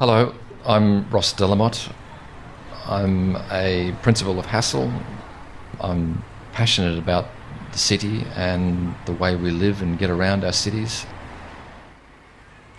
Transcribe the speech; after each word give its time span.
Hello, 0.00 0.32
I'm 0.64 1.10
Ross 1.10 1.32
de 1.32 1.44
la 1.44 1.56
Motte. 1.56 1.88
I'm 2.86 3.34
a 3.50 3.92
principal 4.00 4.38
of 4.38 4.46
Hassell. 4.46 4.92
I'm 5.80 6.22
passionate 6.52 6.96
about 6.96 7.26
the 7.72 7.78
city 7.78 8.24
and 8.36 8.94
the 9.06 9.12
way 9.12 9.34
we 9.34 9.50
live 9.50 9.82
and 9.82 9.98
get 9.98 10.08
around 10.08 10.44
our 10.44 10.52
cities. 10.52 11.04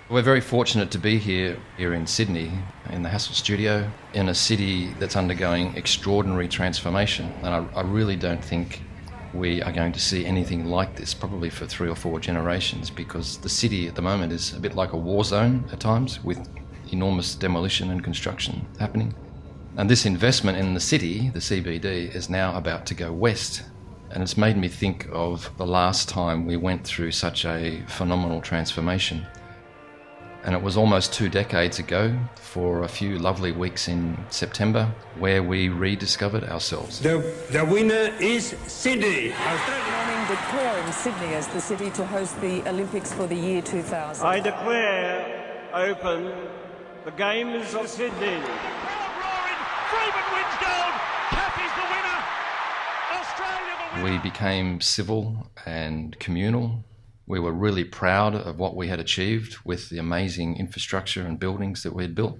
We're 0.08 0.21
very 0.21 0.40
fortunate 0.40 0.92
to 0.92 0.97
be 0.97 1.18
here 1.18 1.58
here 1.76 1.94
in 1.94 2.08
Sydney 2.08 2.54
in 2.90 3.04
the 3.04 3.10
Hassell 3.10 3.33
studio 3.33 3.92
in 4.13 4.29
a 4.29 4.33
city 4.33 4.94
that's 4.94 5.17
undergoing 5.17 5.76
extraordinary 5.76 6.47
transformation 6.47 7.33
and 7.44 7.49
I, 7.54 7.65
I 7.76 7.81
really 7.81 8.15
don't 8.15 8.42
think 8.42 8.81
we 9.33 9.62
are 9.62 9.74
going 9.74 9.92
to 9.92 9.99
see 9.99 10.26
anything 10.26 10.67
like 10.67 10.96
this 10.96 11.13
probably 11.13 11.49
for 11.49 11.65
three 11.65 11.90
or 11.90 11.96
four 11.96 12.22
generations 12.22 12.90
because 12.90 13.40
the 13.40 13.49
city 13.49 13.90
at 13.90 13.96
the 13.96 14.01
moment 14.01 14.31
is 14.31 14.54
a 14.54 14.60
bit 14.62 14.74
like 14.74 14.94
a 14.94 14.97
war 14.97 15.26
zone 15.26 15.65
at 15.74 15.81
times 15.81 16.23
with 16.23 16.48
enormous 16.91 17.36
demolition 17.36 17.90
and 17.91 18.04
construction 18.04 18.66
happening. 18.80 19.14
And 19.77 19.90
this 19.90 20.05
investment 20.05 20.58
in 20.58 20.73
the 20.73 20.80
city, 20.80 21.30
the 21.30 21.40
CBD, 21.40 22.14
is 22.14 22.30
now 22.30 22.55
about 22.58 22.86
to 22.88 22.94
go 22.94 23.14
west. 23.14 23.64
And 24.12 24.23
it's 24.23 24.38
made 24.38 24.58
me 24.58 24.68
think 24.68 25.08
of 25.12 25.50
the 25.58 25.66
last 25.66 26.09
time 26.09 26.45
we 26.45 26.58
went 26.58 26.84
through 26.84 27.12
such 27.12 27.45
a 27.45 27.81
phenomenal 27.88 28.41
transformation. 28.41 29.26
And 30.44 30.55
it 30.55 30.62
was 30.62 30.78
almost 30.78 31.14
two 31.14 31.30
decades 31.30 31.80
ago 31.80 32.17
for 32.36 32.84
a 32.84 32.88
few 32.88 33.20
lovely 33.20 33.52
weeks 33.52 33.88
in 33.88 34.17
September 34.30 34.92
where 35.17 35.44
we 35.44 35.70
rediscovered 35.70 36.45
ourselves. 36.45 37.00
The, 37.00 37.34
the 37.52 37.64
winner 37.66 38.14
is 38.20 38.56
Sydney. 38.66 39.30
morning 39.30 40.28
declaring 40.28 40.92
Sydney 40.92 41.36
as 41.36 41.48
the 41.48 41.62
city 41.62 41.90
to 41.92 42.06
host 42.06 42.40
the 42.42 42.67
Olympics 42.70 43.14
for 43.14 43.28
the 43.28 43.36
year 43.36 43.62
2000. 43.62 44.26
I 44.26 44.40
declare 44.40 45.70
open 45.73 46.34
the 47.09 47.16
Games 47.16 47.73
of 47.73 47.88
Sydney. 47.88 48.40
We 54.03 54.17
became 54.20 54.80
civil 54.80 55.50
and 55.66 56.17
communal. 56.19 56.84
We 57.25 57.39
were 57.39 57.52
really 57.52 57.84
proud 57.84 58.36
of 58.36 58.59
what 58.59 58.75
we 58.75 58.88
had 58.89 59.00
achieved 59.00 59.58
with 59.66 59.89
the 59.89 59.97
amazing 59.97 60.58
infrastructure 60.58 61.23
and 61.25 61.39
buildings 61.39 61.84
that 61.84 61.94
we 61.94 62.03
had 62.03 62.14
built. 62.14 62.38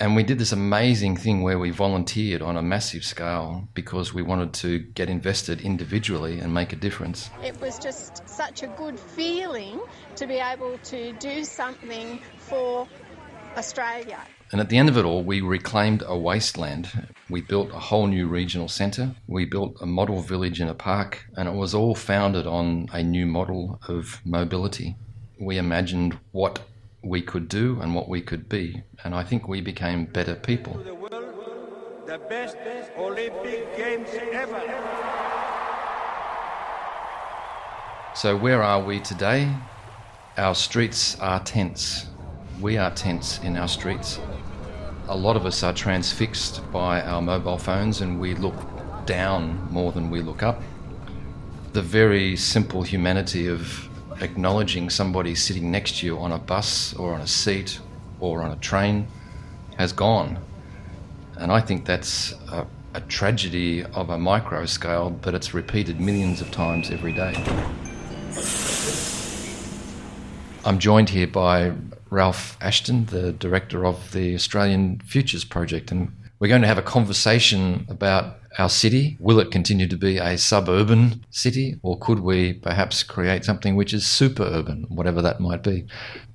And 0.00 0.16
we 0.16 0.22
did 0.22 0.38
this 0.38 0.52
amazing 0.52 1.16
thing 1.16 1.42
where 1.42 1.58
we 1.58 1.70
volunteered 1.70 2.40
on 2.42 2.56
a 2.56 2.62
massive 2.62 3.04
scale 3.04 3.68
because 3.74 4.14
we 4.14 4.22
wanted 4.22 4.54
to 4.54 4.78
get 4.78 5.08
invested 5.08 5.60
individually 5.60 6.38
and 6.40 6.52
make 6.52 6.72
a 6.72 6.76
difference. 6.76 7.30
It 7.44 7.60
was 7.60 7.78
just 7.78 8.26
such 8.28 8.62
a 8.62 8.68
good 8.68 8.98
feeling 8.98 9.80
to 10.16 10.26
be 10.26 10.36
able 10.36 10.78
to 10.78 11.12
do 11.14 11.44
something 11.44 12.20
for 12.38 12.88
Australia. 13.56 14.18
And 14.50 14.60
at 14.60 14.68
the 14.68 14.76
end 14.76 14.88
of 14.88 14.98
it 14.98 15.04
all, 15.04 15.22
we 15.22 15.40
reclaimed 15.40 16.02
a 16.06 16.16
wasteland. 16.16 17.08
We 17.30 17.40
built 17.40 17.70
a 17.70 17.78
whole 17.78 18.06
new 18.06 18.26
regional 18.26 18.68
centre. 18.68 19.14
We 19.26 19.44
built 19.46 19.76
a 19.80 19.86
model 19.86 20.20
village 20.20 20.60
in 20.60 20.68
a 20.68 20.74
park, 20.74 21.24
and 21.36 21.48
it 21.48 21.54
was 21.54 21.74
all 21.74 21.94
founded 21.94 22.46
on 22.46 22.88
a 22.92 23.02
new 23.02 23.26
model 23.26 23.80
of 23.88 24.20
mobility. 24.24 24.96
We 25.40 25.56
imagined 25.56 26.18
what 26.32 26.60
we 27.02 27.22
could 27.22 27.48
do 27.48 27.80
and 27.80 27.94
what 27.94 28.08
we 28.08 28.20
could 28.20 28.48
be, 28.48 28.82
and 29.04 29.14
I 29.14 29.24
think 29.24 29.48
we 29.48 29.60
became 29.60 30.04
better 30.04 30.34
people. 30.34 30.74
The 30.84 30.94
world, 30.94 32.04
the 32.06 32.18
best 32.18 32.56
Olympic 32.96 33.76
Games 33.76 34.08
ever. 34.32 34.60
So, 38.14 38.36
where 38.36 38.62
are 38.62 38.84
we 38.84 39.00
today? 39.00 39.50
Our 40.36 40.54
streets 40.54 41.18
are 41.18 41.40
tense. 41.40 42.06
We 42.60 42.76
are 42.76 42.90
tense 42.90 43.38
in 43.40 43.56
our 43.56 43.68
streets. 43.68 44.20
A 45.08 45.16
lot 45.16 45.36
of 45.36 45.46
us 45.46 45.62
are 45.62 45.72
transfixed 45.72 46.60
by 46.72 47.00
our 47.02 47.20
mobile 47.20 47.58
phones 47.58 48.00
and 48.00 48.20
we 48.20 48.34
look 48.34 48.54
down 49.06 49.68
more 49.70 49.92
than 49.92 50.10
we 50.10 50.20
look 50.20 50.42
up. 50.42 50.62
The 51.72 51.82
very 51.82 52.36
simple 52.36 52.82
humanity 52.82 53.48
of 53.48 53.88
acknowledging 54.20 54.90
somebody 54.90 55.34
sitting 55.34 55.70
next 55.70 55.98
to 55.98 56.06
you 56.06 56.18
on 56.18 56.32
a 56.32 56.38
bus 56.38 56.94
or 56.94 57.14
on 57.14 57.20
a 57.20 57.26
seat 57.26 57.80
or 58.20 58.42
on 58.42 58.52
a 58.52 58.56
train 58.56 59.08
has 59.76 59.92
gone. 59.92 60.38
And 61.36 61.50
I 61.50 61.60
think 61.60 61.84
that's 61.84 62.32
a, 62.50 62.66
a 62.94 63.00
tragedy 63.00 63.82
of 63.82 64.10
a 64.10 64.18
micro 64.18 64.66
scale, 64.66 65.10
but 65.10 65.34
it's 65.34 65.54
repeated 65.54 66.00
millions 66.00 66.40
of 66.40 66.50
times 66.50 66.90
every 66.90 67.12
day. 67.12 67.32
I'm 70.64 70.78
joined 70.78 71.08
here 71.08 71.26
by 71.26 71.72
Ralph 72.12 72.58
Ashton, 72.60 73.06
the 73.06 73.32
director 73.32 73.86
of 73.86 74.12
the 74.12 74.34
Australian 74.34 75.00
Futures 75.00 75.44
Project, 75.44 75.90
and 75.90 76.14
we're 76.38 76.48
going 76.48 76.60
to 76.60 76.68
have 76.68 76.76
a 76.76 76.82
conversation 76.82 77.86
about 77.88 78.36
our 78.58 78.68
city. 78.68 79.16
Will 79.18 79.40
it 79.40 79.50
continue 79.50 79.88
to 79.88 79.96
be 79.96 80.18
a 80.18 80.36
suburban 80.36 81.24
city, 81.30 81.78
or 81.82 81.98
could 81.98 82.20
we 82.20 82.52
perhaps 82.52 83.02
create 83.02 83.46
something 83.46 83.76
which 83.76 83.94
is 83.94 84.06
super 84.06 84.42
urban, 84.42 84.84
whatever 84.90 85.22
that 85.22 85.40
might 85.40 85.62
be? 85.62 85.86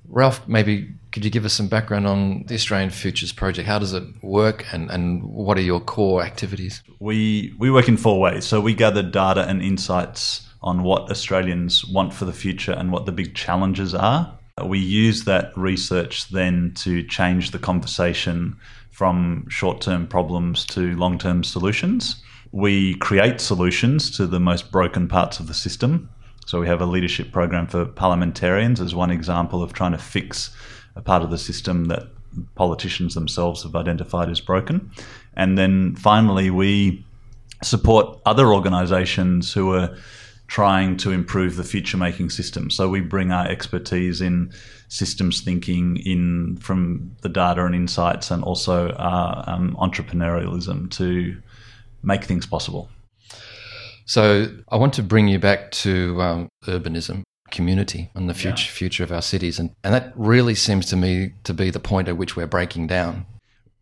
Ralph, 0.08 0.46
maybe 0.48 0.94
could 1.12 1.24
you 1.24 1.30
give 1.30 1.44
us 1.44 1.52
some 1.52 1.68
background 1.68 2.08
on 2.08 2.42
the 2.48 2.54
Australian 2.54 2.90
Futures 2.90 3.30
Project? 3.30 3.68
How 3.68 3.78
does 3.78 3.92
it 3.92 4.02
work, 4.20 4.66
and, 4.72 4.90
and 4.90 5.22
what 5.22 5.56
are 5.58 5.62
your 5.62 5.80
core 5.80 6.24
activities? 6.24 6.82
We 6.98 7.54
we 7.56 7.70
work 7.70 7.86
in 7.86 7.96
four 7.96 8.18
ways. 8.18 8.44
So 8.44 8.60
we 8.60 8.74
gather 8.74 9.02
data 9.04 9.46
and 9.46 9.62
insights 9.62 10.48
on 10.60 10.82
what 10.82 11.08
Australians 11.08 11.84
want 11.84 12.12
for 12.12 12.24
the 12.24 12.32
future 12.32 12.72
and 12.72 12.90
what 12.90 13.06
the 13.06 13.12
big 13.12 13.36
challenges 13.36 13.94
are. 13.94 14.37
We 14.64 14.78
use 14.78 15.24
that 15.24 15.56
research 15.56 16.28
then 16.28 16.72
to 16.76 17.02
change 17.02 17.50
the 17.50 17.58
conversation 17.58 18.56
from 18.90 19.46
short 19.48 19.80
term 19.80 20.06
problems 20.06 20.64
to 20.66 20.96
long 20.96 21.18
term 21.18 21.44
solutions. 21.44 22.22
We 22.50 22.94
create 22.96 23.40
solutions 23.40 24.10
to 24.16 24.26
the 24.26 24.40
most 24.40 24.72
broken 24.72 25.06
parts 25.06 25.38
of 25.38 25.46
the 25.46 25.54
system. 25.54 26.08
So 26.46 26.60
we 26.60 26.66
have 26.66 26.80
a 26.80 26.86
leadership 26.86 27.30
program 27.30 27.66
for 27.66 27.84
parliamentarians 27.84 28.80
as 28.80 28.94
one 28.94 29.10
example 29.10 29.62
of 29.62 29.72
trying 29.72 29.92
to 29.92 29.98
fix 29.98 30.50
a 30.96 31.02
part 31.02 31.22
of 31.22 31.30
the 31.30 31.38
system 31.38 31.86
that 31.86 32.04
politicians 32.54 33.14
themselves 33.14 33.62
have 33.62 33.76
identified 33.76 34.30
as 34.30 34.40
broken. 34.40 34.90
And 35.34 35.58
then 35.58 35.94
finally, 35.96 36.50
we 36.50 37.04
support 37.62 38.18
other 38.24 38.52
organizations 38.52 39.52
who 39.52 39.74
are 39.74 39.96
trying 40.48 40.96
to 40.96 41.10
improve 41.12 41.56
the 41.56 41.64
future 41.64 41.96
making 41.96 42.30
system. 42.30 42.70
So 42.70 42.88
we 42.88 43.00
bring 43.00 43.30
our 43.30 43.46
expertise 43.46 44.20
in 44.20 44.50
systems 44.88 45.42
thinking 45.42 45.98
in 45.98 46.56
from 46.56 47.14
the 47.20 47.28
data 47.28 47.64
and 47.64 47.74
insights 47.74 48.30
and 48.30 48.42
also 48.42 48.90
our 48.92 49.44
um, 49.46 49.76
entrepreneurialism 49.78 50.90
to 50.92 51.40
make 52.02 52.24
things 52.24 52.46
possible. 52.46 52.88
So 54.06 54.48
I 54.70 54.76
want 54.76 54.94
to 54.94 55.02
bring 55.02 55.28
you 55.28 55.38
back 55.38 55.70
to 55.72 56.20
um, 56.22 56.48
urbanism, 56.64 57.24
community, 57.50 58.10
and 58.14 58.26
the 58.28 58.34
future 58.34 58.64
yeah. 58.64 58.72
future 58.72 59.04
of 59.04 59.12
our 59.12 59.20
cities, 59.20 59.58
and 59.58 59.70
and 59.84 59.92
that 59.92 60.14
really 60.16 60.54
seems 60.54 60.86
to 60.86 60.96
me 60.96 61.32
to 61.44 61.52
be 61.52 61.68
the 61.68 61.78
point 61.78 62.08
at 62.08 62.16
which 62.16 62.34
we're 62.34 62.46
breaking 62.46 62.86
down. 62.86 63.26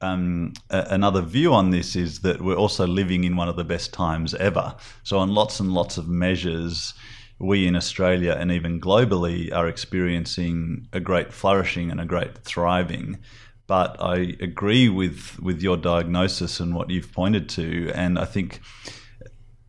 Um, 0.01 0.53
a- 0.71 0.87
another 0.91 1.23
view 1.23 1.55
on 1.55 1.71
this 1.71 1.97
is 1.97 2.21
that 2.21 2.43
we're 2.43 2.57
also 2.57 2.87
living 2.87 3.25
in 3.25 3.37
one 3.37 3.49
of 3.49 3.57
the 3.57 3.65
best 3.65 3.93
times 3.93 4.35
ever. 4.35 4.75
So 5.03 5.19
on 5.19 5.35
lots 5.35 5.59
and 5.61 5.73
lots 5.73 5.97
of 5.97 6.07
measures, 6.09 6.95
we 7.39 7.67
in 7.67 7.77
Australia 7.77 8.37
and 8.39 8.51
even 8.51 8.81
globally 8.81 9.53
are 9.55 9.69
experiencing 9.69 10.89
a 10.93 11.01
great 11.01 11.33
flourishing 11.33 11.91
and 11.91 12.01
a 12.01 12.07
great 12.07 12.39
thriving. 12.39 13.19
But 13.67 13.97
I 14.01 14.37
agree 14.41 14.89
with 14.89 15.39
with 15.41 15.61
your 15.61 15.77
diagnosis 15.77 16.61
and 16.61 16.75
what 16.75 16.89
you've 16.89 17.13
pointed 17.13 17.49
to, 17.51 17.91
and 17.95 18.19
I 18.19 18.25
think 18.25 18.61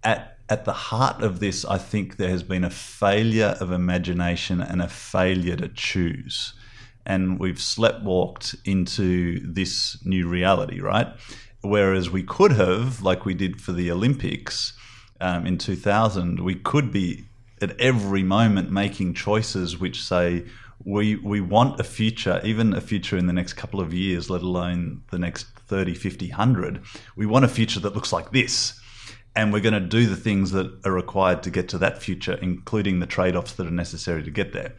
at 0.03 0.37
at 0.49 0.65
the 0.65 0.73
heart 0.73 1.21
of 1.23 1.39
this, 1.39 1.65
I 1.65 1.77
think 1.77 2.17
there 2.17 2.29
has 2.29 2.43
been 2.43 2.63
a 2.63 2.69
failure 2.69 3.57
of 3.59 3.71
imagination 3.71 4.61
and 4.61 4.81
a 4.81 4.87
failure 4.87 5.57
to 5.57 5.67
choose. 5.67 6.53
And 7.07 7.39
we've 7.39 7.55
sleptwalked 7.55 8.55
into 8.65 9.39
this 9.39 9.97
new 10.05 10.27
reality, 10.27 10.81
right? 10.81 11.07
Whereas 11.61 12.09
we 12.09 12.21
could 12.21 12.51
have, 12.51 13.01
like 13.01 13.25
we 13.25 13.33
did 13.33 13.61
for 13.61 13.71
the 13.71 13.89
Olympics 13.89 14.73
um, 15.21 15.47
in 15.47 15.57
2000, 15.57 16.41
we 16.41 16.55
could 16.55 16.91
be 16.91 17.25
at 17.61 17.79
every 17.79 18.23
moment 18.23 18.71
making 18.71 19.13
choices 19.13 19.79
which 19.79 20.03
say, 20.03 20.45
we, 20.83 21.15
we 21.15 21.41
want 21.41 21.79
a 21.79 21.83
future, 21.83 22.41
even 22.43 22.73
a 22.73 22.81
future 22.81 23.17
in 23.17 23.25
the 23.25 23.33
next 23.33 23.53
couple 23.53 23.79
of 23.79 23.93
years, 23.93 24.29
let 24.29 24.41
alone 24.41 25.01
the 25.09 25.17
next 25.17 25.47
30, 25.67 25.95
50, 25.95 26.27
100. 26.29 26.83
We 27.15 27.25
want 27.25 27.45
a 27.45 27.47
future 27.47 27.79
that 27.79 27.95
looks 27.95 28.13
like 28.13 28.31
this 28.31 28.79
and 29.37 29.53
we're 29.53 29.61
going 29.61 29.73
to 29.73 29.79
do 29.79 30.07
the 30.07 30.15
things 30.15 30.51
that 30.51 30.79
are 30.83 30.91
required 30.91 31.43
to 31.43 31.51
get 31.51 31.69
to 31.69 31.77
that 31.77 32.01
future, 32.01 32.33
including 32.41 32.99
the 32.99 33.05
trade 33.05 33.35
offs 33.35 33.53
that 33.53 33.67
are 33.67 33.71
necessary 33.71 34.23
to 34.23 34.31
get 34.31 34.51
there. 34.51 34.73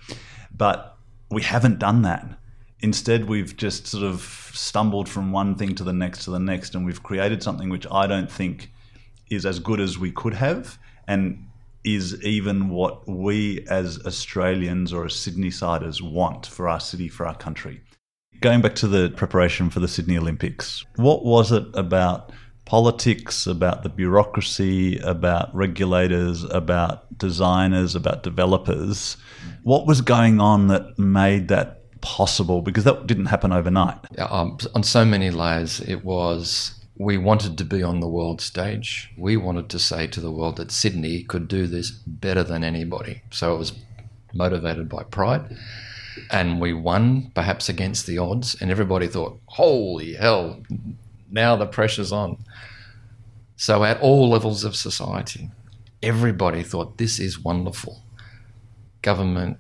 But 0.55 0.98
we 1.31 1.43
haven't 1.43 1.79
done 1.79 2.03
that. 2.03 2.39
Instead, 2.81 3.29
we've 3.29 3.57
just 3.57 3.87
sort 3.87 4.05
of 4.05 4.51
stumbled 4.55 5.09
from 5.09 5.33
one 5.33 5.57
thing 5.57 5.75
to 5.75 5.85
the 5.85 5.93
next 5.93 6.25
to 6.25 6.31
the 6.31 6.39
next, 6.39 6.75
and 6.75 6.87
we've 6.87 7.03
created 7.03 7.43
something 7.43 7.69
which 7.69 7.87
I 7.91 8.07
don't 8.07 8.31
think 8.31 8.71
is 9.31 9.45
as 9.45 9.59
good 9.59 9.81
as 9.81 9.99
we 9.99 10.13
could 10.13 10.35
have, 10.35 10.79
and 11.07 11.45
is 11.85 12.23
even 12.25 12.69
what 12.69 13.09
we 13.09 13.65
as 13.69 13.99
Australians 14.05 14.93
or 14.93 15.07
as 15.07 15.15
Sydney 15.15 15.51
siders 15.51 16.03
want 16.03 16.47
for 16.47 16.69
our 16.69 16.81
city, 16.81 17.09
for 17.09 17.27
our 17.27 17.37
country. 17.37 17.81
Going 18.41 18.61
back 18.61 18.75
to 18.77 18.89
the 18.89 19.11
preparation 19.11 19.71
for 19.71 19.81
the 19.81 19.89
Sydney 19.89 20.17
Olympics, 20.17 20.85
what 20.97 21.25
was 21.25 21.51
it 21.51 21.65
about 21.75 22.31
politics, 22.69 23.47
about 23.47 23.83
the 23.83 23.89
bureaucracy, 23.89 24.99
about 24.99 25.55
regulators, 25.55 26.45
about 26.45 27.19
designers, 27.19 27.95
about 27.95 28.23
developers? 28.23 29.17
What 29.63 29.87
was 29.87 30.03
going 30.03 30.39
on 30.39 30.69
that 30.69 30.99
made 30.99 31.49
that 31.49 31.81
possible? 32.03 32.61
Because 32.61 32.85
that 32.85 33.07
didn't 33.07 33.27
happen 33.27 33.53
overnight. 33.53 33.97
Um, 34.19 34.59
on 34.75 34.83
so 34.83 35.07
many 35.07 35.31
layers, 35.31 35.81
it 35.81 36.05
was 36.05 36.75
we 36.99 37.17
wanted 37.17 37.57
to 37.57 37.65
be 37.65 37.83
on 37.83 38.01
the 38.01 38.07
world 38.09 38.43
stage. 38.43 39.15
We 39.17 39.39
wanted 39.39 39.71
to 39.71 39.79
say 39.79 40.07
to 40.09 40.21
the 40.21 40.31
world 40.31 40.57
that 40.57 40.71
Sydney 40.71 41.23
could 41.23 41.49
do 41.49 41.67
this 41.67 41.91
better 41.91 42.43
than 42.43 42.65
anybody. 42.65 43.23
So 43.31 43.55
it 43.55 43.59
was 43.59 43.73
motivated 44.35 44.91
by 44.91 45.05
pride. 45.05 45.57
And 46.31 46.61
we 46.61 46.75
won, 46.75 47.31
perhaps 47.35 47.71
against 47.71 48.07
the 48.07 48.19
odds. 48.19 48.61
And 48.61 48.71
everybody 48.71 49.07
thought, 49.07 49.41
holy 49.47 50.15
hell, 50.15 50.61
now 51.31 51.57
the 51.57 51.67
pressure's 51.67 52.13
on. 52.13 52.45
So 53.57 53.85
at 53.85 54.01
all 54.01 54.29
levels 54.29 54.65
of 54.65 54.77
society, 54.77 55.51
everybody 56.03 56.63
thought 56.63 56.99
this 56.99 57.19
is 57.19 57.39
wonderful. 57.43 58.03
Government, 59.03 59.59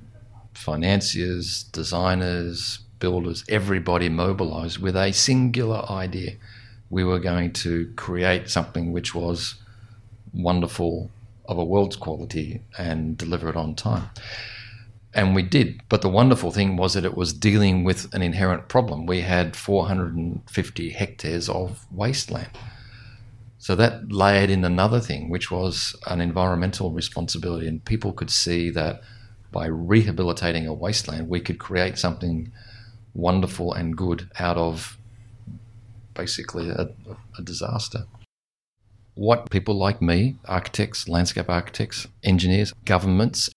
financiers, 0.54 1.64
designers, 1.64 2.80
builders, 2.98 3.44
everybody 3.48 4.08
mobilized 4.08 4.78
with 4.78 4.96
a 4.96 5.12
singular 5.12 5.84
idea 5.90 6.36
we 6.90 7.04
were 7.04 7.18
going 7.18 7.52
to 7.52 7.92
create 7.96 8.48
something 8.48 8.92
which 8.92 9.14
was 9.14 9.56
wonderful 10.32 11.10
of 11.46 11.58
a 11.58 11.64
world's 11.64 11.96
quality 11.96 12.62
and 12.78 13.16
deliver 13.16 13.48
it 13.48 13.56
on 13.56 13.74
time. 13.74 14.08
And 15.14 15.34
we 15.34 15.42
did. 15.42 15.80
But 15.88 16.02
the 16.02 16.08
wonderful 16.08 16.50
thing 16.50 16.76
was 16.76 16.94
that 16.94 17.04
it 17.04 17.16
was 17.16 17.32
dealing 17.32 17.82
with 17.82 18.12
an 18.14 18.22
inherent 18.22 18.68
problem. 18.68 19.06
We 19.06 19.22
had 19.22 19.56
450 19.56 20.90
hectares 20.90 21.48
of 21.48 21.86
wasteland. 21.90 22.50
So 23.58 23.74
that 23.74 24.12
layered 24.12 24.50
in 24.50 24.64
another 24.64 25.00
thing, 25.00 25.30
which 25.30 25.50
was 25.50 25.96
an 26.06 26.20
environmental 26.20 26.92
responsibility. 26.92 27.66
And 27.66 27.84
people 27.84 28.12
could 28.12 28.30
see 28.30 28.70
that 28.70 29.02
by 29.50 29.66
rehabilitating 29.66 30.66
a 30.66 30.74
wasteland, 30.74 31.28
we 31.28 31.40
could 31.40 31.58
create 31.58 31.98
something 31.98 32.52
wonderful 33.14 33.72
and 33.72 33.96
good 33.96 34.30
out 34.38 34.56
of 34.56 34.98
basically 36.14 36.68
a, 36.68 36.90
a 37.38 37.42
disaster. 37.42 38.04
What 39.14 39.50
people 39.50 39.74
like 39.74 40.00
me, 40.00 40.36
architects, 40.44 41.08
landscape 41.08 41.48
architects, 41.48 42.06
engineers, 42.22 42.72
governments, 42.84 43.50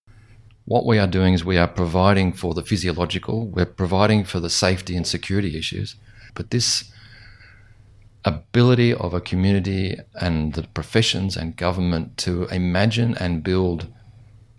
what 0.65 0.85
we 0.85 0.99
are 0.99 1.07
doing 1.07 1.33
is 1.33 1.43
we 1.43 1.57
are 1.57 1.67
providing 1.67 2.33
for 2.33 2.53
the 2.53 2.63
physiological, 2.63 3.47
we're 3.47 3.65
providing 3.65 4.23
for 4.23 4.39
the 4.39 4.49
safety 4.49 4.95
and 4.95 5.05
security 5.05 5.57
issues, 5.57 5.95
but 6.35 6.51
this 6.51 6.91
ability 8.23 8.93
of 8.93 9.13
a 9.13 9.21
community 9.21 9.97
and 10.15 10.53
the 10.53 10.63
professions 10.63 11.35
and 11.35 11.57
government 11.57 12.17
to 12.17 12.45
imagine 12.45 13.15
and 13.17 13.43
build 13.43 13.87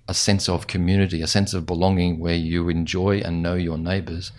a 0.08 0.14
sense 0.14 0.48
of 0.48 0.66
community, 0.66 1.22
a 1.22 1.26
sense 1.26 1.54
of 1.54 1.64
belonging 1.64 2.18
where 2.18 2.34
you 2.34 2.68
enjoy 2.68 3.18
and 3.20 3.42
know 3.42 3.54
your 3.54 3.78
neighbors. 3.78 4.32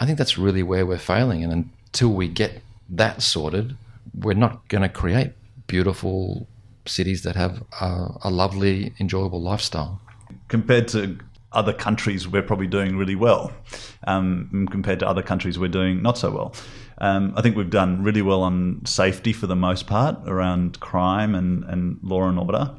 I 0.00 0.06
think 0.06 0.16
that's 0.18 0.38
really 0.38 0.62
where 0.62 0.86
we're 0.86 0.98
failing. 0.98 1.44
And 1.44 1.52
until 1.52 2.14
we 2.14 2.28
get 2.28 2.62
that 2.88 3.22
sorted, 3.22 3.76
we're 4.14 4.32
not 4.34 4.66
going 4.68 4.82
to 4.82 4.88
create 4.88 5.32
beautiful 5.66 6.46
cities 6.86 7.22
that 7.22 7.36
have 7.36 7.62
a, 7.80 8.08
a 8.24 8.30
lovely, 8.30 8.94
enjoyable 8.98 9.40
lifestyle. 9.40 10.00
Compared 10.52 10.86
to 10.88 11.16
other 11.52 11.72
countries, 11.72 12.28
we're 12.28 12.42
probably 12.42 12.66
doing 12.66 12.98
really 12.98 13.14
well. 13.14 13.50
Um, 14.06 14.68
compared 14.70 14.98
to 14.98 15.08
other 15.08 15.22
countries, 15.22 15.58
we're 15.58 15.68
doing 15.68 16.02
not 16.02 16.18
so 16.18 16.30
well. 16.30 16.54
Um, 16.98 17.32
I 17.38 17.40
think 17.40 17.56
we've 17.56 17.70
done 17.70 18.02
really 18.02 18.20
well 18.20 18.42
on 18.42 18.82
safety 18.84 19.32
for 19.32 19.46
the 19.46 19.56
most 19.56 19.86
part 19.86 20.18
around 20.26 20.78
crime 20.80 21.34
and, 21.34 21.64
and 21.64 21.98
law 22.02 22.28
and 22.28 22.38
order. 22.38 22.70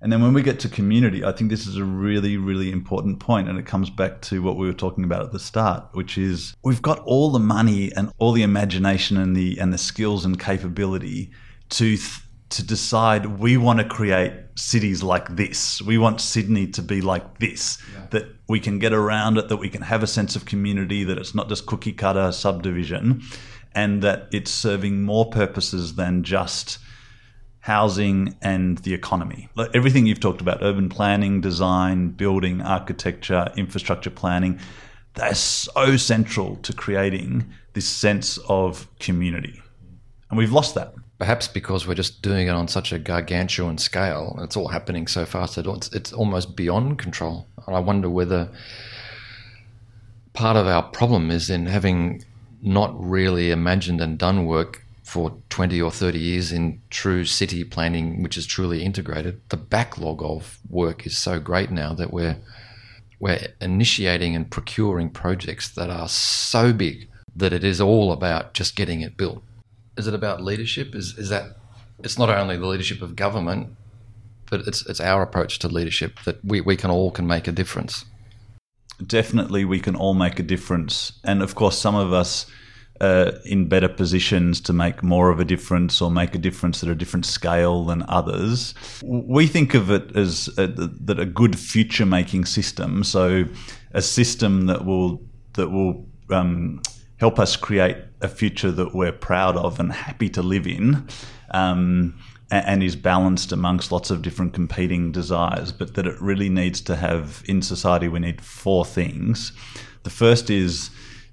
And 0.00 0.10
then 0.10 0.22
when 0.22 0.32
we 0.32 0.40
get 0.42 0.60
to 0.60 0.68
community, 0.70 1.22
I 1.22 1.32
think 1.32 1.50
this 1.50 1.66
is 1.66 1.76
a 1.76 1.84
really, 1.84 2.38
really 2.38 2.72
important 2.72 3.20
point, 3.20 3.50
and 3.50 3.58
it 3.58 3.66
comes 3.66 3.90
back 3.90 4.22
to 4.22 4.40
what 4.40 4.56
we 4.56 4.66
were 4.66 4.72
talking 4.72 5.04
about 5.04 5.22
at 5.22 5.32
the 5.32 5.38
start, 5.38 5.90
which 5.92 6.16
is 6.16 6.54
we've 6.64 6.80
got 6.80 7.00
all 7.00 7.30
the 7.30 7.38
money 7.38 7.92
and 7.96 8.10
all 8.16 8.32
the 8.32 8.42
imagination 8.42 9.18
and 9.18 9.36
the 9.36 9.58
and 9.58 9.74
the 9.74 9.78
skills 9.78 10.24
and 10.24 10.40
capability 10.40 11.30
to 11.68 11.98
th- 11.98 12.22
to 12.50 12.64
decide 12.64 13.38
we 13.38 13.56
want 13.56 13.78
to 13.78 13.84
create 13.84 14.32
cities 14.56 15.02
like 15.02 15.36
this. 15.36 15.80
We 15.82 15.98
want 15.98 16.20
Sydney 16.20 16.66
to 16.68 16.82
be 16.82 17.00
like 17.00 17.38
this. 17.38 17.78
Yeah. 17.92 18.06
That 18.10 18.26
we 18.48 18.60
can 18.60 18.78
get 18.78 18.92
around 18.92 19.38
it, 19.38 19.48
that 19.48 19.56
we 19.56 19.68
can 19.68 19.82
have 19.82 20.02
a 20.02 20.06
sense 20.06 20.36
of 20.36 20.44
community, 20.44 21.04
that 21.04 21.18
it's 21.18 21.34
not 21.34 21.48
just 21.48 21.66
cookie 21.66 21.92
cutter 21.92 22.32
subdivision, 22.32 23.22
and 23.74 24.02
that 24.02 24.28
it's 24.32 24.50
serving 24.50 25.02
more 25.02 25.30
purposes 25.30 25.94
than 25.94 26.22
just 26.24 26.78
housing, 27.60 28.34
and 28.40 28.78
the 28.78 28.94
economy. 28.94 29.46
Everything 29.74 30.06
you've 30.06 30.18
talked 30.18 30.40
about 30.40 30.62
urban 30.62 30.88
planning, 30.88 31.42
design, 31.42 32.08
building, 32.08 32.62
architecture, 32.62 33.52
infrastructure 33.54 34.08
planning 34.08 34.58
they're 35.14 35.34
so 35.34 35.96
central 35.96 36.56
to 36.56 36.72
creating 36.72 37.52
this 37.72 37.88
sense 37.88 38.38
of 38.48 38.86
community. 38.98 39.60
And 40.28 40.38
we've 40.38 40.52
lost 40.52 40.74
that. 40.76 40.94
Perhaps 41.20 41.46
because 41.48 41.86
we're 41.86 41.94
just 41.94 42.22
doing 42.22 42.48
it 42.48 42.50
on 42.50 42.66
such 42.66 42.92
a 42.92 42.98
gargantuan 42.98 43.78
scale. 43.78 44.36
It's 44.40 44.56
all 44.56 44.68
happening 44.68 45.06
so 45.06 45.24
fast 45.24 45.54
that 45.54 45.66
it's, 45.66 45.92
it's 45.92 46.12
almost 46.12 46.56
beyond 46.56 46.98
control. 46.98 47.46
And 47.66 47.76
I 47.76 47.78
wonder 47.78 48.10
whether 48.10 48.50
part 50.32 50.56
of 50.56 50.66
our 50.66 50.82
problem 50.82 51.30
is 51.30 51.50
in 51.50 51.66
having 51.66 52.24
not 52.62 52.92
really 52.98 53.50
imagined 53.50 54.00
and 54.00 54.18
done 54.18 54.46
work 54.46 54.84
for 55.02 55.36
20 55.50 55.82
or 55.82 55.90
30 55.90 56.18
years 56.18 56.52
in 56.52 56.80
true 56.88 57.24
city 57.24 57.64
planning, 57.64 58.22
which 58.22 58.36
is 58.36 58.46
truly 58.46 58.82
integrated, 58.82 59.40
the 59.50 59.56
backlog 59.56 60.22
of 60.22 60.58
work 60.68 61.06
is 61.06 61.18
so 61.18 61.38
great 61.38 61.70
now 61.70 61.92
that 61.94 62.12
we're 62.12 62.36
we're 63.18 63.48
initiating 63.60 64.34
and 64.34 64.50
procuring 64.50 65.10
projects 65.10 65.68
that 65.68 65.90
are 65.90 66.08
so 66.08 66.72
big 66.72 67.06
that 67.36 67.52
it 67.52 67.62
is 67.62 67.78
all 67.78 68.12
about 68.12 68.54
just 68.54 68.74
getting 68.74 69.02
it 69.02 69.16
built. 69.16 69.42
Is 69.96 70.06
it 70.06 70.14
about 70.14 70.42
leadership? 70.42 70.94
Is 70.94 71.18
is 71.18 71.28
that 71.28 71.56
it's 72.02 72.18
not 72.18 72.30
only 72.30 72.56
the 72.56 72.66
leadership 72.66 73.02
of 73.02 73.16
government, 73.16 73.76
but 74.50 74.66
it's 74.66 74.86
it's 74.86 75.00
our 75.00 75.22
approach 75.22 75.58
to 75.60 75.68
leadership 75.68 76.20
that 76.24 76.44
we, 76.44 76.60
we 76.60 76.76
can 76.76 76.90
all 76.90 77.10
can 77.10 77.26
make 77.26 77.48
a 77.48 77.52
difference. 77.52 78.04
Definitely 79.04 79.64
we 79.64 79.80
can 79.80 79.96
all 79.96 80.14
make 80.14 80.38
a 80.38 80.42
difference. 80.42 81.12
And 81.24 81.42
of 81.42 81.54
course 81.54 81.78
some 81.78 81.94
of 81.94 82.12
us 82.12 82.46
uh, 83.00 83.32
in 83.46 83.66
better 83.66 83.88
positions 83.88 84.60
to 84.60 84.72
make 84.74 85.02
more 85.02 85.30
of 85.30 85.40
a 85.40 85.44
difference 85.44 86.02
or 86.02 86.10
make 86.10 86.34
a 86.34 86.38
difference 86.38 86.82
at 86.82 86.88
a 86.88 86.94
different 86.94 87.24
scale 87.24 87.86
than 87.86 88.04
others. 88.08 88.74
We 89.02 89.46
think 89.46 89.72
of 89.74 89.90
it 89.90 90.14
as 90.14 90.48
a, 90.58 90.66
that 90.66 91.18
a 91.18 91.24
good 91.24 91.58
future 91.58 92.04
making 92.04 92.44
system, 92.44 93.02
so 93.04 93.44
a 93.92 94.02
system 94.02 94.66
that 94.66 94.84
will 94.84 95.22
that 95.54 95.70
will 95.70 96.06
um, 96.28 96.82
help 97.20 97.38
us 97.38 97.54
create 97.54 97.98
a 98.22 98.28
future 98.28 98.72
that 98.72 98.94
we're 98.94 99.12
proud 99.12 99.56
of 99.56 99.78
and 99.78 99.92
happy 99.92 100.28
to 100.30 100.42
live 100.42 100.66
in. 100.66 101.06
Um, 101.52 102.18
and 102.52 102.82
is 102.82 102.96
balanced 102.96 103.52
amongst 103.52 103.92
lots 103.92 104.10
of 104.10 104.22
different 104.22 104.52
competing 104.54 105.12
desires, 105.12 105.70
but 105.70 105.94
that 105.94 106.04
it 106.04 106.20
really 106.20 106.48
needs 106.48 106.80
to 106.80 106.96
have 106.96 107.44
in 107.46 107.62
society, 107.62 108.08
we 108.08 108.18
need 108.18 108.40
four 108.40 108.84
things. 108.84 109.52
The 110.02 110.10
first 110.10 110.50
is 110.50 110.90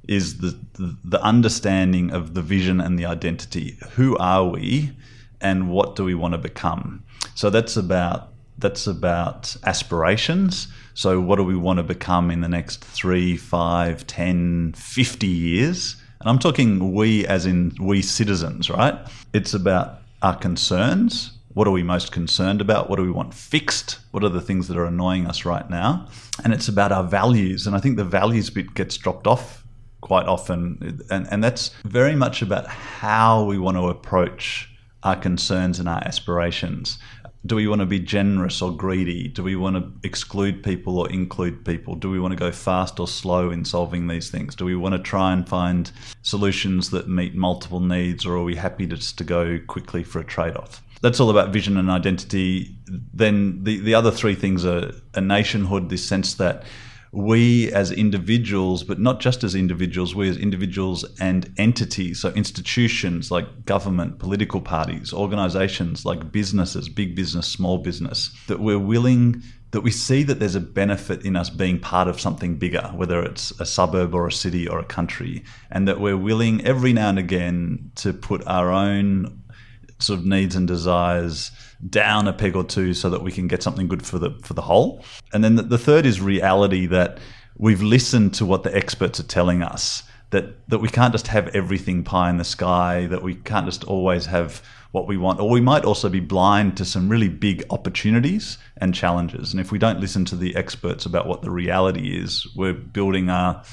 is 0.07 0.37
the, 0.37 0.57
the, 0.73 0.95
the 1.03 1.21
understanding 1.21 2.11
of 2.11 2.33
the 2.33 2.41
vision 2.41 2.79
and 2.79 2.97
the 2.97 3.05
identity. 3.05 3.77
Who 3.95 4.15
are 4.17 4.45
we, 4.45 4.91
and 5.41 5.69
what 5.69 5.95
do 5.95 6.05
we 6.05 6.15
want 6.15 6.33
to 6.33 6.37
become? 6.37 7.03
So 7.35 7.49
that's 7.49 7.75
about 7.75 8.29
that's 8.57 8.87
about 8.87 9.55
aspirations. 9.63 10.67
So 10.93 11.21
what 11.21 11.35
do 11.35 11.43
we 11.43 11.55
want 11.55 11.77
to 11.77 11.83
become 11.83 12.31
in 12.31 12.41
the 12.41 12.47
next 12.47 12.83
three, 12.83 13.37
five, 13.37 14.07
10, 14.07 14.73
50 14.75 15.27
years? 15.27 15.95
And 16.19 16.29
I'm 16.29 16.39
talking 16.39 16.93
we 16.93 17.25
as 17.27 17.45
in 17.45 17.75
we 17.79 18.01
citizens, 18.01 18.69
right? 18.69 18.97
It's 19.33 19.53
about 19.53 20.01
our 20.21 20.35
concerns. 20.35 21.31
What 21.53 21.67
are 21.67 21.71
we 21.71 21.83
most 21.83 22.11
concerned 22.11 22.61
about? 22.61 22.89
What 22.89 22.97
do 22.97 23.03
we 23.03 23.11
want 23.11 23.33
fixed? 23.33 23.99
What 24.11 24.23
are 24.23 24.29
the 24.29 24.41
things 24.41 24.67
that 24.67 24.77
are 24.77 24.85
annoying 24.85 25.27
us 25.27 25.45
right 25.45 25.69
now? 25.69 26.07
And 26.43 26.53
it's 26.53 26.67
about 26.67 26.91
our 26.91 27.03
values. 27.03 27.67
And 27.67 27.75
I 27.75 27.79
think 27.79 27.97
the 27.97 28.03
values 28.03 28.49
bit 28.49 28.73
gets 28.73 28.97
dropped 28.97 29.27
off 29.27 29.63
quite 30.01 30.27
often. 30.27 31.01
And, 31.09 31.27
and 31.31 31.43
that's 31.43 31.69
very 31.83 32.15
much 32.15 32.41
about 32.41 32.67
how 32.67 33.43
we 33.43 33.57
want 33.57 33.77
to 33.77 33.87
approach 33.87 34.69
our 35.03 35.15
concerns 35.15 35.79
and 35.79 35.87
our 35.87 36.03
aspirations. 36.03 36.97
Do 37.47 37.55
we 37.55 37.67
want 37.67 37.79
to 37.79 37.85
be 37.85 37.99
generous 37.99 38.61
or 38.61 38.75
greedy? 38.75 39.29
Do 39.29 39.41
we 39.41 39.55
want 39.55 39.77
to 39.77 40.07
exclude 40.07 40.63
people 40.63 40.99
or 40.99 41.09
include 41.09 41.63
people? 41.63 41.95
Do 41.95 42.11
we 42.11 42.19
want 42.19 42.33
to 42.33 42.37
go 42.37 42.51
fast 42.51 42.99
or 42.99 43.07
slow 43.07 43.51
in 43.51 43.63
solving 43.63 44.07
these 44.07 44.29
things? 44.29 44.53
Do 44.53 44.65
we 44.65 44.75
want 44.75 44.95
to 44.95 44.99
try 44.99 45.31
and 45.31 45.47
find 45.47 45.89
solutions 46.23 46.89
that 46.89 47.07
meet 47.07 47.35
multiple 47.35 47.79
needs, 47.79 48.25
or 48.25 48.35
are 48.35 48.43
we 48.43 48.55
happy 48.55 48.85
just 48.85 49.17
to 49.19 49.23
go 49.23 49.59
quickly 49.65 50.03
for 50.03 50.19
a 50.19 50.25
trade 50.25 50.57
off? 50.57 50.83
That's 51.01 51.21
all 51.21 51.29
about 51.29 51.53
vision 51.53 51.77
and 51.77 51.89
identity. 51.89 52.75
Then 53.13 53.63
the, 53.63 53.79
the 53.79 53.93
other 53.93 54.11
three 54.11 54.35
things 54.35 54.65
are 54.65 54.91
a 55.13 55.21
nationhood, 55.21 55.89
this 55.89 56.03
sense 56.03 56.33
that 56.35 56.63
we 57.11 57.71
as 57.71 57.91
individuals, 57.91 58.83
but 58.83 58.99
not 58.99 59.19
just 59.19 59.43
as 59.43 59.55
individuals, 59.55 60.15
we 60.15 60.29
as 60.29 60.37
individuals 60.37 61.05
and 61.19 61.53
entities, 61.57 62.19
so 62.19 62.29
institutions 62.29 63.31
like 63.31 63.65
government, 63.65 64.19
political 64.19 64.61
parties, 64.61 65.13
organizations 65.13 66.05
like 66.05 66.31
businesses, 66.31 66.89
big 66.89 67.15
business, 67.15 67.47
small 67.47 67.77
business, 67.77 68.35
that 68.47 68.59
we're 68.59 68.79
willing 68.79 69.41
that 69.71 69.81
we 69.81 69.91
see 69.91 70.23
that 70.23 70.39
there's 70.39 70.55
a 70.55 70.61
benefit 70.61 71.25
in 71.25 71.35
us 71.35 71.49
being 71.49 71.77
part 71.77 72.07
of 72.07 72.21
something 72.21 72.55
bigger, 72.55 72.89
whether 72.95 73.21
it's 73.21 73.51
a 73.59 73.65
suburb 73.65 74.15
or 74.15 74.25
a 74.25 74.31
city 74.31 74.65
or 74.67 74.79
a 74.79 74.85
country, 74.85 75.43
and 75.69 75.87
that 75.87 75.99
we're 75.99 76.17
willing 76.17 76.65
every 76.65 76.93
now 76.93 77.09
and 77.09 77.19
again 77.19 77.91
to 77.95 78.13
put 78.13 78.45
our 78.47 78.71
own 78.71 79.43
sort 79.99 80.19
of 80.19 80.25
needs 80.25 80.55
and 80.55 80.67
desires 80.67 81.51
down 81.89 82.27
a 82.27 82.33
peg 82.33 82.55
or 82.55 82.63
two 82.63 82.93
so 82.93 83.09
that 83.09 83.21
we 83.21 83.31
can 83.31 83.47
get 83.47 83.63
something 83.63 83.87
good 83.87 84.05
for 84.05 84.19
the 84.19 84.31
for 84.43 84.53
the 84.53 84.61
whole. 84.61 85.03
And 85.33 85.43
then 85.43 85.55
the, 85.55 85.63
the 85.63 85.77
third 85.77 86.05
is 86.05 86.21
reality 86.21 86.85
that 86.87 87.19
we've 87.57 87.81
listened 87.81 88.33
to 88.35 88.45
what 88.45 88.63
the 88.63 88.75
experts 88.75 89.19
are 89.19 89.23
telling 89.23 89.61
us 89.61 90.03
that 90.29 90.67
that 90.69 90.79
we 90.79 90.89
can't 90.89 91.13
just 91.13 91.27
have 91.27 91.47
everything 91.49 92.03
pie 92.03 92.29
in 92.29 92.37
the 92.37 92.43
sky, 92.43 93.07
that 93.07 93.23
we 93.23 93.35
can't 93.35 93.65
just 93.65 93.83
always 93.85 94.25
have 94.25 94.61
what 94.91 95.07
we 95.07 95.17
want, 95.17 95.39
or 95.39 95.49
we 95.49 95.61
might 95.61 95.85
also 95.85 96.09
be 96.09 96.19
blind 96.19 96.77
to 96.77 96.85
some 96.85 97.09
really 97.09 97.29
big 97.29 97.63
opportunities 97.69 98.57
and 98.77 98.93
challenges. 98.95 99.51
And 99.51 99.59
if 99.59 99.71
we 99.71 99.77
don't 99.77 99.99
listen 99.99 100.25
to 100.25 100.35
the 100.35 100.55
experts 100.55 101.05
about 101.05 101.27
what 101.27 101.41
the 101.41 101.51
reality 101.51 102.17
is, 102.17 102.47
we're 102.55 102.73
building 102.73 103.29
our 103.29 103.63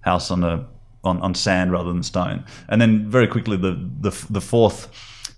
house 0.00 0.30
on 0.30 0.44
a 0.44 0.66
on, 1.04 1.20
on 1.20 1.34
sand 1.34 1.72
rather 1.72 1.92
than 1.92 2.02
stone. 2.02 2.44
And 2.68 2.80
then 2.80 3.08
very 3.10 3.26
quickly, 3.26 3.56
the 3.56 3.72
the, 4.00 4.10
the 4.30 4.40
fourth 4.40 4.88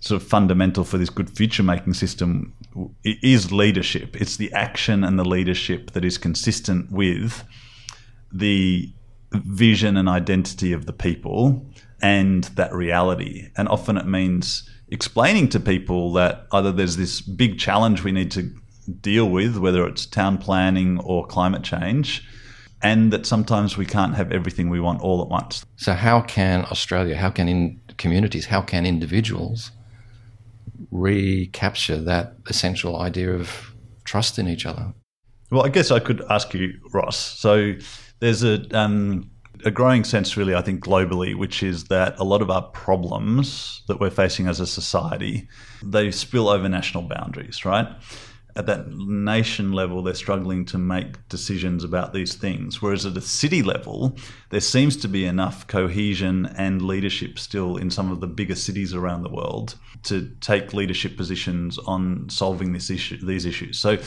sort 0.01 0.19
of 0.19 0.27
fundamental 0.27 0.83
for 0.83 0.97
this 0.97 1.11
good 1.11 1.29
future 1.29 1.63
making 1.63 1.93
system 1.93 2.53
is 3.03 3.51
leadership. 3.51 4.19
It's 4.19 4.35
the 4.35 4.51
action 4.51 5.03
and 5.03 5.17
the 5.17 5.23
leadership 5.23 5.91
that 5.91 6.03
is 6.03 6.17
consistent 6.17 6.91
with 6.91 7.43
the 8.31 8.91
vision 9.31 9.97
and 9.97 10.09
identity 10.09 10.73
of 10.73 10.87
the 10.87 10.93
people 10.93 11.65
and 12.01 12.45
that 12.55 12.73
reality. 12.73 13.49
And 13.55 13.69
often 13.69 13.95
it 13.95 14.07
means 14.07 14.67
explaining 14.89 15.49
to 15.49 15.59
people 15.59 16.11
that 16.13 16.47
either 16.51 16.71
there's 16.71 16.97
this 16.97 17.21
big 17.21 17.59
challenge 17.59 18.03
we 18.03 18.11
need 18.11 18.31
to 18.31 18.51
deal 19.01 19.29
with, 19.29 19.57
whether 19.57 19.85
it's 19.87 20.07
town 20.07 20.39
planning 20.39 20.99
or 21.01 21.27
climate 21.27 21.61
change, 21.61 22.27
and 22.81 23.13
that 23.13 23.27
sometimes 23.27 23.77
we 23.77 23.85
can't 23.85 24.15
have 24.15 24.31
everything 24.31 24.71
we 24.71 24.79
want 24.79 24.99
all 25.01 25.21
at 25.21 25.27
once. 25.27 25.63
So, 25.75 25.93
how 25.93 26.21
can 26.21 26.65
Australia, 26.71 27.15
how 27.15 27.29
can 27.29 27.47
in 27.47 27.79
communities, 27.97 28.47
how 28.47 28.63
can 28.63 28.87
individuals 28.87 29.71
recapture 30.91 31.97
that 32.01 32.35
essential 32.47 32.99
idea 32.99 33.31
of 33.31 33.73
trust 34.03 34.37
in 34.37 34.47
each 34.47 34.65
other? 34.65 34.93
Well, 35.49 35.65
I 35.65 35.69
guess 35.69 35.91
I 35.91 35.99
could 35.99 36.21
ask 36.29 36.53
you, 36.53 36.73
Ross. 36.93 37.17
So, 37.17 37.73
there's 38.19 38.43
a 38.43 38.63
um, 38.77 39.31
a 39.65 39.71
growing 39.71 40.03
sense, 40.03 40.37
really, 40.37 40.55
I 40.55 40.61
think, 40.61 40.83
globally, 40.83 41.35
which 41.35 41.63
is 41.63 41.85
that 41.85 42.17
a 42.17 42.23
lot 42.23 42.41
of 42.41 42.49
our 42.49 42.61
problems 42.61 43.83
that 43.87 43.99
we're 43.99 44.09
facing 44.09 44.47
as 44.47 44.59
a 44.59 44.67
society, 44.67 45.47
they 45.83 46.11
spill 46.11 46.49
over 46.49 46.67
national 46.67 47.03
boundaries, 47.03 47.65
right? 47.65 47.87
At 48.55 48.65
that 48.65 48.89
nation 48.89 49.71
level, 49.71 50.03
they're 50.03 50.13
struggling 50.13 50.65
to 50.65 50.77
make 50.77 51.27
decisions 51.29 51.83
about 51.83 52.13
these 52.13 52.35
things. 52.35 52.81
Whereas 52.81 53.05
at 53.05 53.15
a 53.15 53.21
city 53.21 53.63
level, 53.63 54.17
there 54.49 54.59
seems 54.59 54.97
to 54.97 55.07
be 55.07 55.25
enough 55.25 55.67
cohesion 55.67 56.47
and 56.57 56.81
leadership 56.81 57.39
still 57.39 57.77
in 57.77 57.89
some 57.89 58.11
of 58.11 58.19
the 58.19 58.27
bigger 58.27 58.55
cities 58.55 58.93
around 58.93 59.23
the 59.23 59.29
world 59.29 59.75
to 60.03 60.29
take 60.41 60.73
leadership 60.73 61.15
positions 61.15 61.77
on 61.79 62.29
solving 62.29 62.73
this 62.73 62.89
issue, 62.89 63.25
these 63.25 63.45
issues. 63.45 63.79
So 63.79 63.97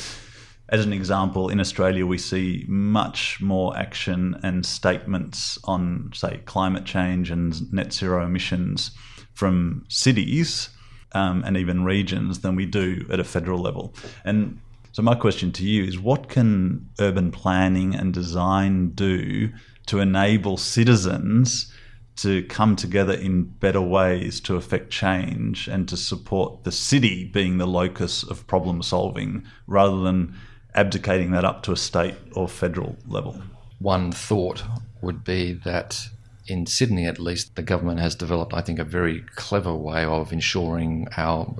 as 0.68 0.84
an 0.84 0.92
example, 0.92 1.48
in 1.48 1.60
Australia, 1.60 2.06
we 2.06 2.18
see 2.18 2.64
much 2.68 3.40
more 3.40 3.76
action 3.76 4.38
and 4.42 4.64
statements 4.64 5.58
on, 5.64 6.10
say, 6.14 6.40
climate 6.46 6.84
change 6.84 7.30
and 7.30 7.72
net 7.72 7.92
zero 7.92 8.24
emissions 8.24 8.90
from 9.34 9.84
cities 9.88 10.70
um, 11.14 11.42
and 11.44 11.56
even 11.56 11.84
regions 11.84 12.40
than 12.40 12.56
we 12.56 12.66
do 12.66 13.06
at 13.10 13.20
a 13.20 13.24
federal 13.24 13.60
level. 13.60 13.94
And 14.24 14.60
so, 14.92 15.02
my 15.02 15.14
question 15.14 15.50
to 15.52 15.64
you 15.64 15.84
is 15.84 15.98
what 15.98 16.28
can 16.28 16.88
urban 17.00 17.30
planning 17.30 17.94
and 17.94 18.12
design 18.12 18.90
do 18.90 19.50
to 19.86 20.00
enable 20.00 20.56
citizens? 20.56 21.72
to 22.16 22.44
come 22.44 22.76
together 22.76 23.12
in 23.12 23.42
better 23.42 23.80
ways 23.80 24.38
to 24.40 24.54
affect 24.54 24.90
change 24.90 25.66
and 25.66 25.88
to 25.88 25.96
support 25.96 26.62
the 26.64 26.70
city 26.70 27.24
being 27.24 27.58
the 27.58 27.66
locus 27.66 28.22
of 28.22 28.46
problem 28.46 28.82
solving 28.82 29.44
rather 29.66 30.00
than 30.02 30.32
abdicating 30.74 31.32
that 31.32 31.44
up 31.44 31.62
to 31.62 31.72
a 31.72 31.76
state 31.76 32.14
or 32.34 32.48
federal 32.48 32.96
level. 33.06 33.40
One 33.80 34.12
thought 34.12 34.62
would 35.02 35.24
be 35.24 35.54
that 35.64 36.08
in 36.46 36.66
Sydney, 36.66 37.06
at 37.06 37.18
least, 37.18 37.56
the 37.56 37.62
government 37.62 38.00
has 38.00 38.14
developed, 38.14 38.52
I 38.52 38.60
think, 38.60 38.78
a 38.78 38.84
very 38.84 39.24
clever 39.34 39.74
way 39.74 40.04
of 40.04 40.32
ensuring 40.32 41.08
our 41.16 41.54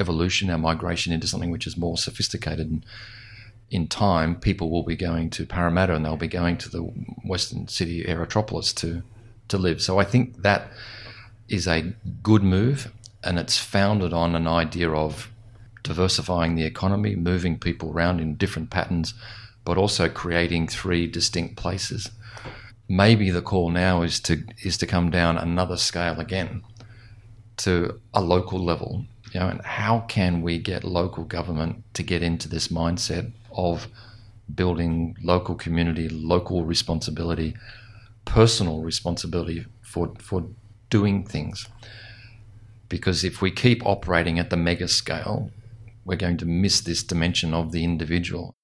evolution, 0.00 0.50
our 0.50 0.58
migration 0.58 1.12
into 1.12 1.26
something 1.26 1.50
which 1.50 1.66
is 1.66 1.76
more 1.76 1.98
sophisticated. 1.98 2.84
In 3.70 3.88
time, 3.88 4.36
people 4.36 4.70
will 4.70 4.84
be 4.84 4.96
going 4.96 5.30
to 5.30 5.46
Parramatta 5.46 5.94
and 5.94 6.04
they'll 6.04 6.16
be 6.16 6.28
going 6.28 6.56
to 6.58 6.70
the 6.70 6.82
Western 7.24 7.68
City 7.68 8.04
Aerotropolis 8.04 8.74
to, 8.76 9.02
to 9.48 9.58
live. 9.58 9.82
So 9.82 9.98
I 9.98 10.04
think 10.04 10.42
that 10.42 10.68
is 11.48 11.66
a 11.66 11.94
good 12.22 12.42
move 12.42 12.90
and 13.22 13.38
it's 13.38 13.58
founded 13.58 14.12
on 14.12 14.34
an 14.34 14.46
idea 14.46 14.90
of 14.90 15.30
diversifying 15.82 16.54
the 16.54 16.64
economy, 16.64 17.14
moving 17.14 17.58
people 17.58 17.90
around 17.90 18.20
in 18.20 18.36
different 18.36 18.70
patterns, 18.70 19.14
but 19.64 19.76
also 19.76 20.08
creating 20.08 20.68
three 20.68 21.06
distinct 21.06 21.56
places. 21.56 22.10
Maybe 22.88 23.30
the 23.30 23.42
call 23.42 23.70
now 23.70 24.02
is 24.02 24.20
to 24.20 24.44
is 24.62 24.76
to 24.78 24.86
come 24.86 25.10
down 25.10 25.38
another 25.38 25.76
scale 25.76 26.20
again 26.20 26.62
to 27.58 28.00
a 28.12 28.20
local 28.20 28.62
level. 28.62 29.06
You 29.32 29.40
know, 29.40 29.48
and 29.48 29.62
how 29.64 30.00
can 30.00 30.42
we 30.42 30.58
get 30.58 30.84
local 30.84 31.24
government 31.24 31.82
to 31.94 32.02
get 32.02 32.22
into 32.22 32.48
this 32.48 32.68
mindset 32.68 33.32
of 33.50 33.88
building 34.54 35.16
local 35.22 35.54
community, 35.54 36.08
local 36.08 36.64
responsibility, 36.64 37.56
personal 38.24 38.82
responsibility 38.82 39.66
for 39.82 40.12
for 40.18 40.46
doing 40.90 41.24
things? 41.24 41.66
Because 42.88 43.24
if 43.24 43.40
we 43.40 43.50
keep 43.50 43.84
operating 43.86 44.38
at 44.38 44.50
the 44.50 44.56
mega 44.56 44.88
scale, 44.88 45.50
we're 46.04 46.16
going 46.16 46.36
to 46.36 46.46
miss 46.46 46.80
this 46.80 47.02
dimension 47.02 47.54
of 47.54 47.72
the 47.72 47.82
individual. 47.82 48.54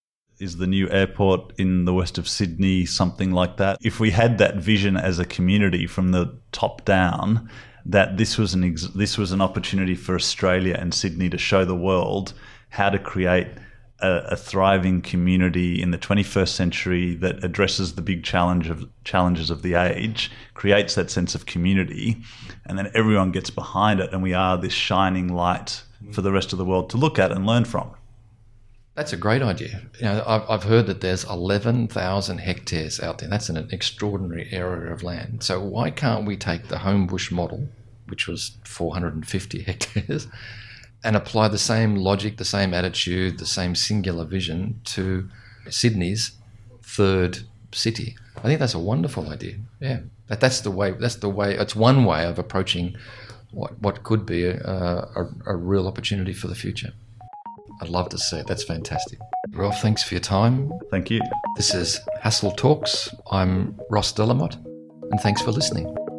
Is 0.40 0.56
the 0.56 0.66
new 0.66 0.88
airport 0.88 1.52
in 1.58 1.84
the 1.84 1.92
west 1.92 2.16
of 2.16 2.26
Sydney 2.26 2.86
something 2.86 3.30
like 3.30 3.58
that? 3.58 3.76
If 3.82 4.00
we 4.00 4.10
had 4.10 4.38
that 4.38 4.56
vision 4.56 4.96
as 4.96 5.18
a 5.18 5.26
community 5.26 5.86
from 5.86 6.12
the 6.12 6.34
top 6.50 6.86
down, 6.86 7.50
that 7.84 8.16
this 8.16 8.38
was 8.38 8.54
an 8.54 8.64
ex- 8.64 8.88
this 8.88 9.18
was 9.18 9.32
an 9.32 9.42
opportunity 9.42 9.94
for 9.94 10.14
Australia 10.14 10.76
and 10.78 10.94
Sydney 10.94 11.28
to 11.28 11.36
show 11.36 11.66
the 11.66 11.76
world 11.76 12.32
how 12.70 12.88
to 12.88 12.98
create 12.98 13.48
a, 14.00 14.10
a, 14.30 14.36
thriving 14.36 15.02
community 15.02 15.82
in 15.82 15.90
the 15.90 15.98
21st 15.98 16.48
century 16.48 17.14
that 17.16 17.44
addresses 17.44 17.94
the 17.94 18.02
big 18.02 18.24
challenge 18.24 18.70
of 18.70 18.88
challenges 19.04 19.50
of 19.50 19.60
the 19.60 19.74
age, 19.74 20.30
creates 20.54 20.94
that 20.94 21.10
sense 21.10 21.34
of 21.34 21.44
community, 21.44 22.22
and 22.64 22.78
then 22.78 22.90
everyone 22.94 23.30
gets 23.30 23.50
behind 23.50 24.00
it, 24.00 24.10
and 24.12 24.22
we 24.22 24.32
are 24.32 24.56
this 24.56 24.72
shining 24.72 25.28
light 25.28 25.82
for 26.12 26.22
the 26.22 26.32
rest 26.32 26.52
of 26.52 26.58
the 26.58 26.64
world 26.64 26.88
to 26.88 26.96
look 26.96 27.18
at 27.18 27.30
and 27.30 27.46
learn 27.46 27.64
from. 27.64 27.94
That's 28.94 29.12
a 29.12 29.16
great 29.16 29.40
idea. 29.40 29.82
You 29.98 30.06
know, 30.06 30.24
I've, 30.26 30.50
I've 30.50 30.62
heard 30.64 30.86
that 30.86 31.00
there's 31.00 31.24
11,000 31.24 32.38
hectares 32.38 33.00
out 33.00 33.18
there. 33.18 33.28
That's 33.28 33.48
an 33.48 33.68
extraordinary 33.70 34.48
area 34.50 34.92
of 34.92 35.02
land. 35.02 35.42
So 35.42 35.60
why 35.60 35.90
can't 35.90 36.26
we 36.26 36.36
take 36.36 36.68
the 36.68 36.76
Homebush 36.76 37.30
model, 37.30 37.68
which 38.08 38.26
was 38.26 38.56
450 38.64 39.62
hectares, 39.66 40.26
and 41.04 41.16
apply 41.16 41.48
the 41.48 41.58
same 41.58 41.94
logic, 41.94 42.36
the 42.36 42.44
same 42.44 42.74
attitude, 42.74 43.38
the 43.38 43.46
same 43.46 43.74
singular 43.74 44.24
vision 44.24 44.80
to 44.86 45.28
Sydney's 45.68 46.32
third 46.82 47.40
city? 47.72 48.16
I 48.36 48.42
think 48.42 48.58
that's 48.58 48.74
a 48.74 48.78
wonderful 48.78 49.30
idea. 49.30 49.56
Yeah, 49.80 50.00
that, 50.26 50.40
that's 50.40 50.60
the 50.60 50.70
way. 50.70 50.90
That's 50.90 51.16
the 51.16 51.28
way. 51.28 51.56
It's 51.56 51.76
one 51.76 52.04
way 52.04 52.24
of 52.24 52.38
approaching 52.38 52.96
what, 53.52 53.80
what 53.80 54.02
could 54.02 54.26
be 54.26 54.44
a, 54.44 54.56
a, 54.56 55.28
a 55.46 55.56
real 55.56 55.86
opportunity 55.86 56.32
for 56.32 56.48
the 56.48 56.54
future. 56.54 56.92
I'd 57.80 57.88
love 57.88 58.08
to 58.10 58.18
see 58.18 58.36
it. 58.36 58.46
That's 58.46 58.64
fantastic. 58.64 59.18
Ralph, 59.50 59.80
thanks 59.80 60.02
for 60.02 60.14
your 60.14 60.20
time. 60.20 60.70
Thank 60.90 61.10
you. 61.10 61.20
This 61.56 61.74
is 61.74 62.00
Hassell 62.22 62.56
Talks. 62.56 63.14
I'm 63.30 63.78
Ross 63.90 64.12
de 64.12 64.24
la 64.24 64.34
Motte, 64.34 64.56
and 65.10 65.20
thanks 65.20 65.40
for 65.42 65.50
listening 65.50 66.09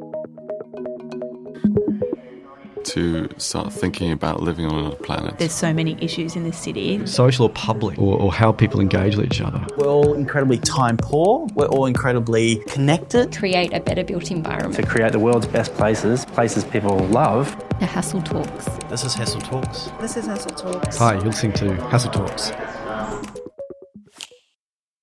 to 2.85 3.29
start 3.37 3.71
thinking 3.71 4.11
about 4.11 4.41
living 4.41 4.65
on 4.65 4.75
another 4.75 4.95
planet. 4.95 5.37
There's 5.37 5.53
so 5.53 5.73
many 5.73 5.97
issues 6.01 6.35
in 6.35 6.43
this 6.43 6.57
city. 6.57 7.05
Social 7.05 7.45
or 7.45 7.49
public, 7.49 7.97
or, 7.99 8.19
or, 8.19 8.31
how 8.31 8.51
people 8.51 8.79
engage 8.79 9.15
with 9.15 9.25
each 9.25 9.41
other. 9.41 9.65
We're 9.77 9.87
all 9.87 10.13
incredibly 10.13 10.57
time 10.57 10.97
poor. 10.97 11.47
We're 11.53 11.67
all 11.67 11.85
incredibly 11.85 12.57
connected. 12.67 13.35
Create 13.35 13.73
a 13.73 13.79
better 13.79 14.03
built 14.03 14.31
environment. 14.31 14.75
To 14.75 14.85
create 14.85 15.11
the 15.11 15.19
world's 15.19 15.47
best 15.47 15.73
places, 15.75 16.25
places 16.25 16.63
people 16.63 16.97
love. 17.07 17.55
The 17.79 17.85
Hassell 17.85 18.23
Talks. 18.23 18.65
This 18.89 19.03
is 19.03 19.15
Hassell 19.15 19.43
Talks. 19.43 19.89
This 19.99 20.17
is 20.17 20.27
Hassell 20.27 20.55
Talks. 20.55 20.97
Hi, 20.97 21.13
you're 21.13 21.23
listening 21.23 21.53
to 21.53 21.65
Hassell 21.89 22.13
Talks. 22.13 22.51